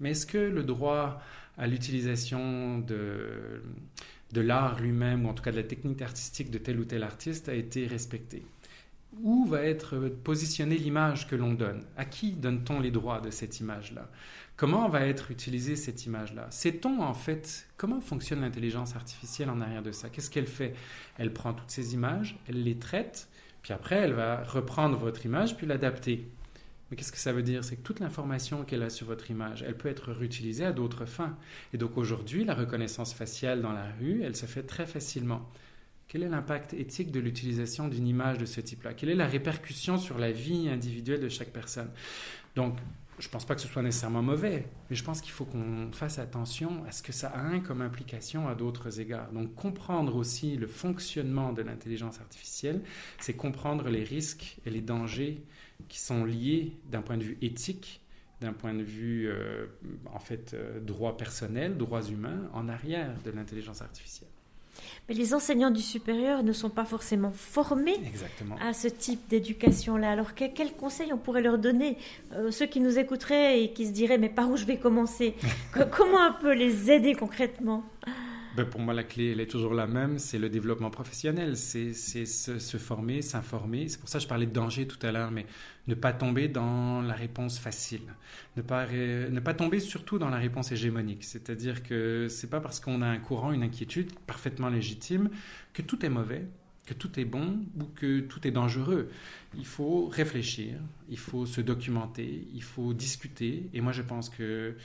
Mais 0.00 0.10
est-ce 0.10 0.26
que 0.26 0.38
le 0.38 0.62
droit 0.62 1.22
à 1.56 1.66
l'utilisation 1.66 2.78
de, 2.80 3.62
de 4.32 4.40
l'art 4.40 4.80
lui-même, 4.80 5.26
ou 5.26 5.28
en 5.28 5.34
tout 5.34 5.42
cas 5.42 5.52
de 5.52 5.56
la 5.56 5.62
technique 5.62 6.02
artistique 6.02 6.50
de 6.50 6.58
tel 6.58 6.78
ou 6.78 6.84
tel 6.84 7.02
artiste, 7.02 7.48
a 7.48 7.54
été 7.54 7.86
respecté 7.86 8.44
Où 9.22 9.46
va 9.46 9.62
être 9.62 10.08
positionnée 10.24 10.76
l'image 10.76 11.28
que 11.28 11.36
l'on 11.36 11.54
donne? 11.54 11.84
À 11.96 12.04
qui 12.04 12.32
donne-t-on 12.32 12.80
les 12.80 12.90
droits 12.90 13.20
de 13.20 13.30
cette 13.30 13.60
image-là? 13.60 14.08
Comment 14.56 14.88
va 14.88 15.06
être 15.06 15.30
utilisée 15.30 15.76
cette 15.76 16.06
image-là? 16.06 16.46
Sait-on 16.50 17.02
en 17.02 17.12
fait 17.12 17.68
comment 17.76 18.00
fonctionne 18.00 18.40
l'intelligence 18.40 18.96
artificielle 18.96 19.50
en 19.50 19.60
arrière 19.60 19.82
de 19.82 19.92
ça? 19.92 20.08
Qu'est-ce 20.08 20.30
qu'elle 20.30 20.46
fait? 20.46 20.74
Elle 21.18 21.32
prend 21.32 21.52
toutes 21.52 21.70
ces 21.70 21.92
images, 21.92 22.38
elle 22.48 22.62
les 22.62 22.78
traite, 22.78 23.28
puis 23.62 23.74
après 23.74 23.96
elle 23.96 24.14
va 24.14 24.42
reprendre 24.44 24.96
votre 24.96 25.26
image 25.26 25.56
puis 25.56 25.66
l'adapter. 25.66 26.26
Mais 26.90 26.96
qu'est-ce 26.96 27.12
que 27.12 27.18
ça 27.18 27.32
veut 27.32 27.42
dire? 27.42 27.64
C'est 27.64 27.76
que 27.76 27.82
toute 27.82 28.00
l'information 28.00 28.64
qu'elle 28.64 28.82
a 28.82 28.90
sur 28.90 29.06
votre 29.06 29.30
image, 29.30 29.64
elle 29.66 29.76
peut 29.76 29.88
être 29.88 30.12
réutilisée 30.12 30.64
à 30.64 30.72
d'autres 30.72 31.04
fins. 31.04 31.36
Et 31.72 31.78
donc 31.78 31.96
aujourd'hui, 31.96 32.44
la 32.44 32.54
reconnaissance 32.54 33.12
faciale 33.12 33.60
dans 33.60 33.72
la 33.72 33.90
rue, 34.00 34.22
elle 34.22 34.36
se 34.36 34.46
fait 34.46 34.62
très 34.62 34.86
facilement. 34.86 35.48
Quel 36.08 36.22
est 36.22 36.28
l'impact 36.28 36.74
éthique 36.74 37.10
de 37.10 37.18
l'utilisation 37.18 37.88
d'une 37.88 38.06
image 38.06 38.38
de 38.38 38.46
ce 38.46 38.60
type-là? 38.60 38.94
Quelle 38.94 39.08
est 39.08 39.16
la 39.16 39.26
répercussion 39.26 39.98
sur 39.98 40.18
la 40.18 40.30
vie 40.30 40.68
individuelle 40.68 41.20
de 41.20 41.28
chaque 41.28 41.50
personne? 41.50 41.90
Donc, 42.54 42.78
je 43.18 43.28
ne 43.28 43.32
pense 43.32 43.46
pas 43.46 43.54
que 43.54 43.60
ce 43.60 43.68
soit 43.68 43.82
nécessairement 43.82 44.22
mauvais, 44.22 44.66
mais 44.90 44.96
je 44.96 45.02
pense 45.02 45.20
qu'il 45.20 45.32
faut 45.32 45.46
qu'on 45.46 45.90
fasse 45.92 46.18
attention 46.18 46.84
à 46.86 46.92
ce 46.92 47.02
que 47.02 47.12
ça 47.12 47.28
a 47.28 47.58
comme 47.60 47.80
implication 47.80 48.46
à 48.46 48.54
d'autres 48.54 49.00
égards. 49.00 49.32
Donc 49.32 49.54
comprendre 49.54 50.16
aussi 50.16 50.56
le 50.56 50.66
fonctionnement 50.66 51.52
de 51.52 51.62
l'intelligence 51.62 52.20
artificielle, 52.20 52.82
c'est 53.18 53.32
comprendre 53.32 53.88
les 53.88 54.04
risques 54.04 54.58
et 54.66 54.70
les 54.70 54.82
dangers 54.82 55.42
qui 55.88 55.98
sont 56.00 56.24
liés 56.24 56.72
d'un 56.90 57.02
point 57.02 57.16
de 57.16 57.24
vue 57.24 57.38
éthique, 57.42 58.00
d'un 58.40 58.52
point 58.52 58.74
de 58.74 58.82
vue 58.82 59.28
euh, 59.28 59.66
en 60.12 60.18
fait 60.18 60.54
euh, 60.54 60.80
droit 60.80 61.16
personnel, 61.16 61.76
droits 61.76 62.02
humains 62.02 62.50
en 62.52 62.68
arrière 62.68 63.14
de 63.24 63.30
l'intelligence 63.30 63.82
artificielle. 63.82 64.28
Mais 65.08 65.14
les 65.14 65.32
enseignants 65.32 65.70
du 65.70 65.80
supérieur 65.80 66.42
ne 66.42 66.52
sont 66.52 66.68
pas 66.68 66.84
forcément 66.84 67.30
formés 67.30 67.96
à 68.60 68.72
ce 68.72 68.88
type 68.88 69.28
d'éducation-là. 69.28 70.10
Alors 70.10 70.34
quels 70.34 70.52
quel 70.52 70.72
conseils 70.72 71.12
on 71.12 71.18
pourrait 71.18 71.42
leur 71.42 71.58
donner 71.58 71.96
euh, 72.32 72.50
Ceux 72.50 72.66
qui 72.66 72.80
nous 72.80 72.98
écouteraient 72.98 73.62
et 73.62 73.72
qui 73.72 73.86
se 73.86 73.92
diraient 73.92 74.18
mais 74.18 74.28
par 74.28 74.50
où 74.50 74.56
je 74.56 74.64
vais 74.64 74.76
commencer? 74.76 75.34
Comment 75.72 76.22
un 76.22 76.32
peu 76.32 76.52
les 76.52 76.90
aider 76.90 77.14
concrètement? 77.14 77.84
Ben, 78.56 78.64
pour 78.64 78.80
moi, 78.80 78.94
la 78.94 79.04
clé, 79.04 79.32
elle 79.32 79.40
est 79.40 79.50
toujours 79.50 79.74
la 79.74 79.86
même, 79.86 80.18
c'est 80.18 80.38
le 80.38 80.48
développement 80.48 80.90
professionnel, 80.90 81.56
c'est 81.56 81.92
se, 81.92 82.24
se, 82.58 82.76
former, 82.78 83.20
s'informer. 83.20 83.88
C'est 83.88 84.00
pour 84.00 84.08
ça 84.08 84.18
que 84.18 84.24
je 84.24 84.28
parlais 84.28 84.46
de 84.46 84.52
danger 84.52 84.86
tout 84.86 85.04
à 85.06 85.12
l'heure, 85.12 85.30
mais 85.30 85.44
ne 85.86 85.94
pas 85.94 86.12
tomber 86.12 86.48
dans 86.48 87.02
la 87.02 87.14
réponse 87.14 87.58
facile, 87.58 88.14
ne 88.56 88.62
pas, 88.62 88.86
ne 88.86 89.40
pas 89.40 89.52
tomber 89.52 89.78
surtout 89.78 90.18
dans 90.18 90.30
la 90.30 90.38
réponse 90.38 90.72
hégémonique. 90.72 91.24
C'est-à-dire 91.24 91.82
que 91.82 92.28
c'est 92.30 92.48
pas 92.48 92.60
parce 92.60 92.80
qu'on 92.80 93.02
a 93.02 93.06
un 93.06 93.18
courant, 93.18 93.52
une 93.52 93.62
inquiétude 93.62 94.12
parfaitement 94.26 94.70
légitime 94.70 95.28
que 95.74 95.82
tout 95.82 96.04
est 96.06 96.10
mauvais, 96.10 96.46
que 96.86 96.94
tout 96.94 97.20
est 97.20 97.24
bon 97.24 97.58
ou 97.78 97.84
que 97.94 98.20
tout 98.20 98.46
est 98.46 98.52
dangereux. 98.52 99.10
Il 99.54 99.66
faut 99.66 100.06
réfléchir, 100.06 100.78
il 101.10 101.18
faut 101.18 101.44
se 101.44 101.60
documenter, 101.60 102.48
il 102.54 102.62
faut 102.62 102.94
discuter. 102.94 103.68
Et 103.74 103.80
moi, 103.80 103.92
je 103.92 104.02
pense 104.02 104.30
que 104.30 104.76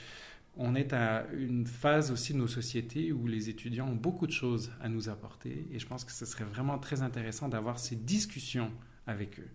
on 0.56 0.74
est 0.74 0.92
à 0.92 1.26
une 1.32 1.66
phase 1.66 2.10
aussi 2.10 2.34
de 2.34 2.38
nos 2.38 2.48
sociétés 2.48 3.12
où 3.12 3.26
les 3.26 3.48
étudiants 3.48 3.88
ont 3.88 3.96
beaucoup 3.96 4.26
de 4.26 4.32
choses 4.32 4.70
à 4.80 4.88
nous 4.88 5.08
apporter 5.08 5.66
et 5.72 5.78
je 5.78 5.86
pense 5.86 6.04
que 6.04 6.12
ce 6.12 6.26
serait 6.26 6.44
vraiment 6.44 6.78
très 6.78 7.02
intéressant 7.02 7.48
d'avoir 7.48 7.78
ces 7.78 7.96
discussions 7.96 8.70
avec 9.06 9.40
eux. 9.40 9.48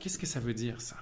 Qu'est-ce 0.00 0.18
que 0.18 0.26
ça 0.26 0.40
veut 0.40 0.54
dire 0.54 0.80
ça? 0.80 0.96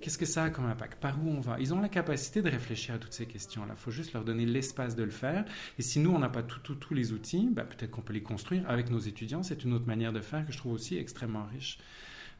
Qu'est-ce 0.00 0.18
que 0.18 0.26
ça 0.26 0.44
a 0.44 0.50
comme 0.50 0.66
impact? 0.66 1.00
Par 1.00 1.18
où 1.24 1.28
on 1.28 1.40
va? 1.40 1.58
Ils 1.58 1.74
ont 1.74 1.80
la 1.80 1.88
capacité 1.88 2.40
de 2.40 2.48
réfléchir 2.48 2.94
à 2.94 2.98
toutes 2.98 3.12
ces 3.12 3.26
questions-là. 3.26 3.74
Il 3.76 3.80
faut 3.80 3.90
juste 3.90 4.12
leur 4.12 4.24
donner 4.24 4.46
l'espace 4.46 4.94
de 4.94 5.02
le 5.02 5.10
faire. 5.10 5.44
Et 5.76 5.82
si 5.82 5.98
nous, 5.98 6.10
on 6.10 6.20
n'a 6.20 6.28
pas 6.28 6.42
tous 6.44 6.94
les 6.94 7.12
outils, 7.12 7.48
bah, 7.50 7.64
peut-être 7.64 7.90
qu'on 7.90 8.02
peut 8.02 8.12
les 8.12 8.22
construire 8.22 8.68
avec 8.70 8.90
nos 8.90 9.00
étudiants. 9.00 9.42
C'est 9.42 9.64
une 9.64 9.72
autre 9.72 9.86
manière 9.86 10.12
de 10.12 10.20
faire 10.20 10.46
que 10.46 10.52
je 10.52 10.58
trouve 10.58 10.72
aussi 10.72 10.96
extrêmement 10.96 11.46
riche. 11.52 11.78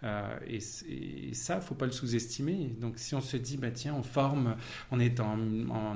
Euh, 0.04 0.38
et, 0.46 0.58
et, 1.28 1.34
ça, 1.34 1.60
faut 1.60 1.74
pas 1.74 1.86
le 1.86 1.92
sous-estimer. 1.92 2.76
Donc, 2.80 2.98
si 2.98 3.14
on 3.14 3.20
se 3.20 3.36
dit, 3.36 3.56
bah 3.56 3.70
tiens, 3.70 3.94
on 3.94 4.02
forme, 4.02 4.56
on 4.90 5.00
est 5.00 5.20
en, 5.20 5.38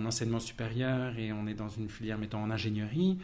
enseignement 0.05 0.41
supérieur 0.41 1.17
et 1.19 1.33
on 1.33 1.47
est 1.47 1.55
dans 1.55 1.69
une 1.69 1.89
filière, 1.89 2.19
mettons, 2.19 2.39
en 2.39 2.51
ingénierie, 2.51 3.19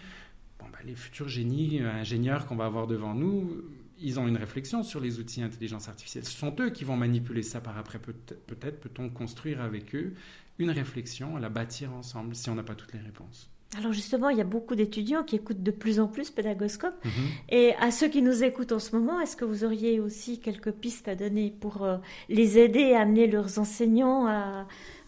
bon, 0.59 0.67
bah, 0.73 0.79
les 0.85 0.95
futurs 0.95 1.29
génies, 1.29 1.81
euh, 1.81 1.91
ingénieurs 1.91 2.47
qu'on 2.47 2.57
va 2.57 2.67
avoir 2.67 2.87
devant 2.87 3.15
nous, 3.15 3.65
ils 4.01 4.21
ont 4.21 4.29
une 4.29 4.37
réflexion 4.37 4.85
sur 4.85 5.01
les 5.01 5.19
outils 5.19 5.41
d'intelligence 5.41 5.89
artificielle. 5.89 6.25
Ce 6.25 6.31
sont 6.31 6.55
eux 6.61 6.71
qui 6.71 6.85
vont 6.85 6.97
manipuler 6.97 7.43
ça 7.43 7.61
par 7.61 7.77
après. 7.77 7.99
Peut-être 7.99 8.81
peut-on 8.81 9.09
construire 9.09 9.61
avec 9.61 9.95
eux 9.97 10.15
une 10.61 10.71
réflexion, 10.71 11.37
à 11.37 11.41
la 11.41 11.49
bâtir 11.49 11.93
ensemble, 11.93 12.35
si 12.35 12.49
on 12.51 12.55
n'a 12.55 12.63
pas 12.63 12.77
toutes 12.77 12.93
les 12.93 13.01
réponses. 13.01 13.51
Alors 13.77 13.93
justement, 13.93 14.31
il 14.31 14.39
y 14.39 14.41
a 14.41 14.45
beaucoup 14.45 14.75
d'étudiants 14.75 15.23
qui 15.23 15.37
écoutent 15.37 15.63
de 15.63 15.71
plus 15.71 16.01
en 16.01 16.09
plus 16.09 16.31
Pédagoscope. 16.31 17.05
Mhm. 17.05 17.11
Et 17.51 17.75
à 17.75 17.91
ceux 17.91 18.09
qui 18.09 18.23
nous 18.23 18.43
écoutent 18.43 18.73
en 18.73 18.79
ce 18.79 18.97
moment, 18.97 19.21
est-ce 19.21 19.37
que 19.37 19.45
vous 19.45 19.63
auriez 19.63 20.01
aussi 20.01 20.41
quelques 20.41 20.73
pistes 20.73 21.07
à 21.07 21.15
donner 21.15 21.55
pour 21.61 21.85
euh, 21.85 21.99
les 22.31 22.59
aider 22.59 22.95
à 22.95 23.03
amener 23.03 23.27
leurs 23.27 23.59
enseignants 23.59 24.27
à, 24.27 24.67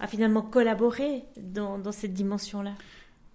finalement 0.09 0.43
collaborer 0.43 1.25
dans, 1.39 1.81
cette 1.91 2.13
dimension-là? 2.13 2.75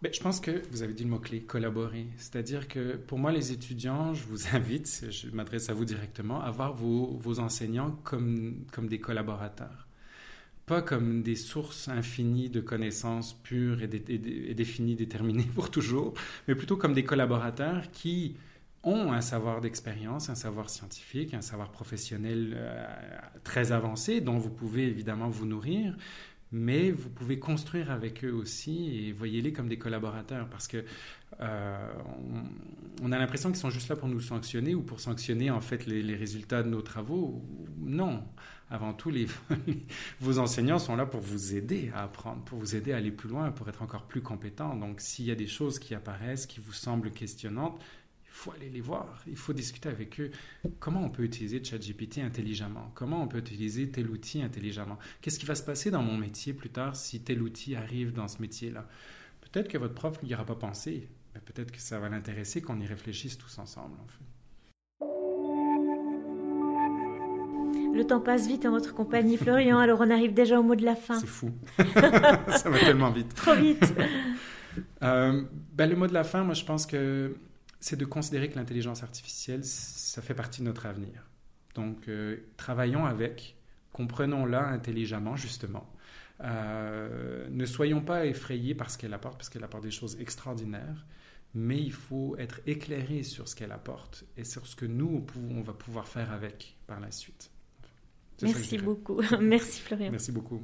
Ben, 0.02 0.14
je 0.14 0.20
pense 0.20 0.40
que 0.40 0.62
vous 0.72 0.84
avez 0.84 0.94
dit 0.94 1.04
le 1.04 1.10
mot-clé, 1.10 1.42
collaborer. 1.42 2.06
C'est-à-dire 2.18 2.68
que 2.68 2.96
pour 2.96 3.18
moi, 3.18 3.32
les 3.32 3.52
étudiants, 3.52 4.14
je 4.14 4.26
vous 4.26 4.56
invite, 4.56 5.06
je 5.10 5.30
m'adresse 5.32 5.70
à 5.70 5.74
vous 5.74 5.86
directement, 5.86 6.40
à 6.40 6.52
voir 6.52 6.76
vos, 6.76 7.18
vos 7.18 7.40
enseignants 7.40 7.98
comme, 8.04 8.64
comme 8.72 8.88
des 8.88 9.00
collaborateurs 9.00 9.85
pas 10.66 10.82
comme 10.82 11.22
des 11.22 11.36
sources 11.36 11.88
infinies 11.88 12.50
de 12.50 12.60
connaissances 12.60 13.34
pures 13.34 13.82
et, 13.84 13.88
définies, 13.88 14.96
déterminées 14.96 15.48
pour 15.56 15.70
toujours, 15.70 16.14
mais 16.48 16.56
plutôt 16.56 16.78
comme 16.78 16.94
des 16.94 17.04
collaborateurs 17.04 17.92
qui 17.92 18.36
ont 18.84 19.12
un 19.12 19.22
savoir 19.22 19.62
d'expérience, 19.62 20.30
un 20.30 20.36
savoir 20.36 20.70
scientifique, 20.70 21.34
un 21.34 21.42
savoir 21.42 21.72
professionnel 21.72 22.54
euh, 22.56 22.86
très 23.44 23.72
avancé 23.72 24.22
dont 24.22 24.38
vous 24.38 24.52
pouvez 24.52 24.84
évidemment 24.84 25.28
vous 25.28 25.46
nourrir, 25.46 25.96
mais 26.56 26.90
vous 26.90 27.10
pouvez 27.10 27.38
construire 27.38 27.92
avec 27.92 28.24
eux 28.24 28.32
aussi 28.32 28.96
et 28.96 29.12
voyez-les 29.12 29.52
comme 29.52 29.68
des 29.68 29.78
collaborateurs 29.78 30.48
parce 30.48 30.70
que 30.70 30.86
euh, 31.42 31.94
on, 33.04 33.12
a 33.12 33.20
l'impression 33.20 33.50
qu'ils 33.50 33.60
sont 33.60 33.70
juste 33.70 33.90
là 33.90 33.98
pour 33.98 34.08
nous 34.08 34.22
sanctionner 34.22 34.74
ou 34.74 34.82
pour 34.82 35.02
sanctionner 35.02 35.52
en 35.52 35.60
fait 35.60 35.86
les, 35.86 36.16
résultats 36.16 36.64
de 36.64 36.70
nos 36.70 36.82
travaux. 36.82 37.44
Non, 37.78 38.24
avant 38.70 38.94
tout, 38.94 39.12
vos 40.22 40.40
enseignants 40.40 40.80
sont 40.80 40.96
là 40.96 41.06
pour 41.06 41.20
vous 41.20 41.56
aider 41.56 41.92
à 41.94 42.04
apprendre, 42.04 42.42
pour 42.46 42.60
vous 42.60 42.74
aider 42.74 42.94
à 42.94 42.98
aller 42.98 43.12
plus 43.12 43.28
loin, 43.28 43.52
pour 43.52 43.68
être 43.68 43.82
encore 43.82 44.04
plus 44.04 44.22
compétent. 44.22 44.78
Donc, 44.78 45.02
s'il 45.02 45.26
y 45.26 45.32
a 45.32 45.36
des 45.36 45.48
choses 45.48 45.78
qui 45.78 45.94
apparaissent, 45.94 46.46
qui 46.46 46.62
vous 46.62 46.72
semblent 46.72 47.12
questionnantes, 47.12 47.84
faut 48.36 48.52
aller 48.52 48.70
les 48.70 48.82
voir, 48.82 49.24
il 49.28 49.38
faut 49.38 49.54
discuter 49.54 49.88
avec 49.90 50.20
eux. 50.20 50.30
Comment 50.80 51.04
on 51.04 51.10
peut 51.10 51.24
utiliser 51.24 51.64
ChatGPT 51.64 52.20
intelligemment? 52.20 52.92
Comment 52.94 53.24
on 53.24 53.28
peut 53.28 53.38
utiliser 53.38 53.90
tel 53.90 54.10
outil 54.10 54.42
intelligemment? 54.42 54.98
Qu'est-ce 55.22 55.40
qui 55.40 55.46
va 55.46 55.56
se 55.56 55.64
passer 55.64 55.90
dans 55.90 56.04
mon 56.04 56.18
métier 56.18 56.54
plus 56.54 56.70
tard 56.70 56.96
si 56.96 57.22
tel 57.22 57.42
outil 57.42 57.76
arrive 57.76 58.12
dans 58.12 58.28
ce 58.28 58.42
métier-là? 58.42 58.86
Peut-être 59.42 59.70
que 59.70 59.78
votre 59.78 59.94
prof 59.94 60.22
n'y 60.22 60.34
aura 60.34 60.46
pas 60.46 60.56
pensé, 60.56 61.08
mais 61.34 61.40
peut-être 61.40 61.72
que 61.72 61.80
ça 61.80 61.98
va 61.98 62.10
l'intéresser 62.10 62.62
qu'on 62.62 62.80
y 62.82 62.86
réfléchisse 62.86 63.38
tous 63.38 63.58
ensemble. 63.58 63.96
En 64.02 64.08
fait. 64.08 64.26
Le 67.96 68.04
temps 68.06 68.20
passe 68.20 68.48
vite 68.48 68.66
en 68.66 68.72
votre 68.72 68.94
compagnie, 68.94 69.38
Florian. 69.38 69.80
Alors 69.80 70.02
on 70.02 70.12
arrive 70.12 70.34
déjà 70.34 70.60
au 70.60 70.64
mot 70.64 70.76
de 70.76 70.84
la 70.84 70.98
fin. 70.98 71.18
C'est 71.18 71.26
fou. 71.26 71.52
ça 71.78 72.70
va 72.70 72.80
tellement 72.80 73.12
vite. 73.12 73.34
Trop 73.34 73.56
vite. 73.56 73.94
Euh, 75.04 75.44
ben, 75.74 75.90
le 75.90 75.96
mot 75.96 76.06
de 76.06 76.14
la 76.14 76.26
fin, 76.26 76.44
moi 76.44 76.54
je 76.54 76.66
pense 76.66 76.86
que 76.86 77.34
c'est 77.86 77.98
de 77.98 78.06
considérer 78.06 78.50
que 78.50 78.56
l'intelligence 78.56 79.04
artificielle, 79.04 79.64
ça 79.64 80.24
fait 80.24 80.34
partie 80.34 80.62
de 80.62 80.66
notre 80.66 80.88
avenir. 80.88 81.30
Donc 81.76 82.08
euh, 82.08 82.38
travaillons 82.58 83.06
avec, 83.06 83.58
comprenons-la 83.94 84.70
intelligemment 84.70 85.36
justement. 85.36 85.88
Euh, 86.42 87.48
ne 87.52 87.66
soyons 87.68 88.02
pas 88.02 88.26
effrayés 88.26 88.74
par 88.74 88.90
ce 88.90 88.98
qu'elle 88.98 89.14
apporte, 89.14 89.38
parce 89.38 89.50
qu'elle 89.50 89.64
apporte 89.64 89.84
des 89.84 89.92
choses 89.92 90.20
extraordinaires, 90.20 91.06
mais 91.54 91.80
il 91.80 91.94
faut 91.94 92.36
être 92.38 92.60
éclairé 92.66 93.22
sur 93.22 93.48
ce 93.48 93.56
qu'elle 93.56 93.72
apporte 93.72 94.26
et 94.36 94.46
sur 94.46 94.66
ce 94.66 94.76
que 94.76 94.88
nous, 94.88 95.24
on 95.52 95.62
va 95.62 95.74
pouvoir 95.74 96.08
faire 96.08 96.32
avec 96.32 96.78
par 96.88 97.00
la 97.00 97.12
suite. 97.12 97.52
Merci 98.42 98.80
beaucoup. 98.80 99.22
Merci 99.40 99.82
Florian. 99.82 100.10
Merci 100.10 100.32
beaucoup. 100.32 100.64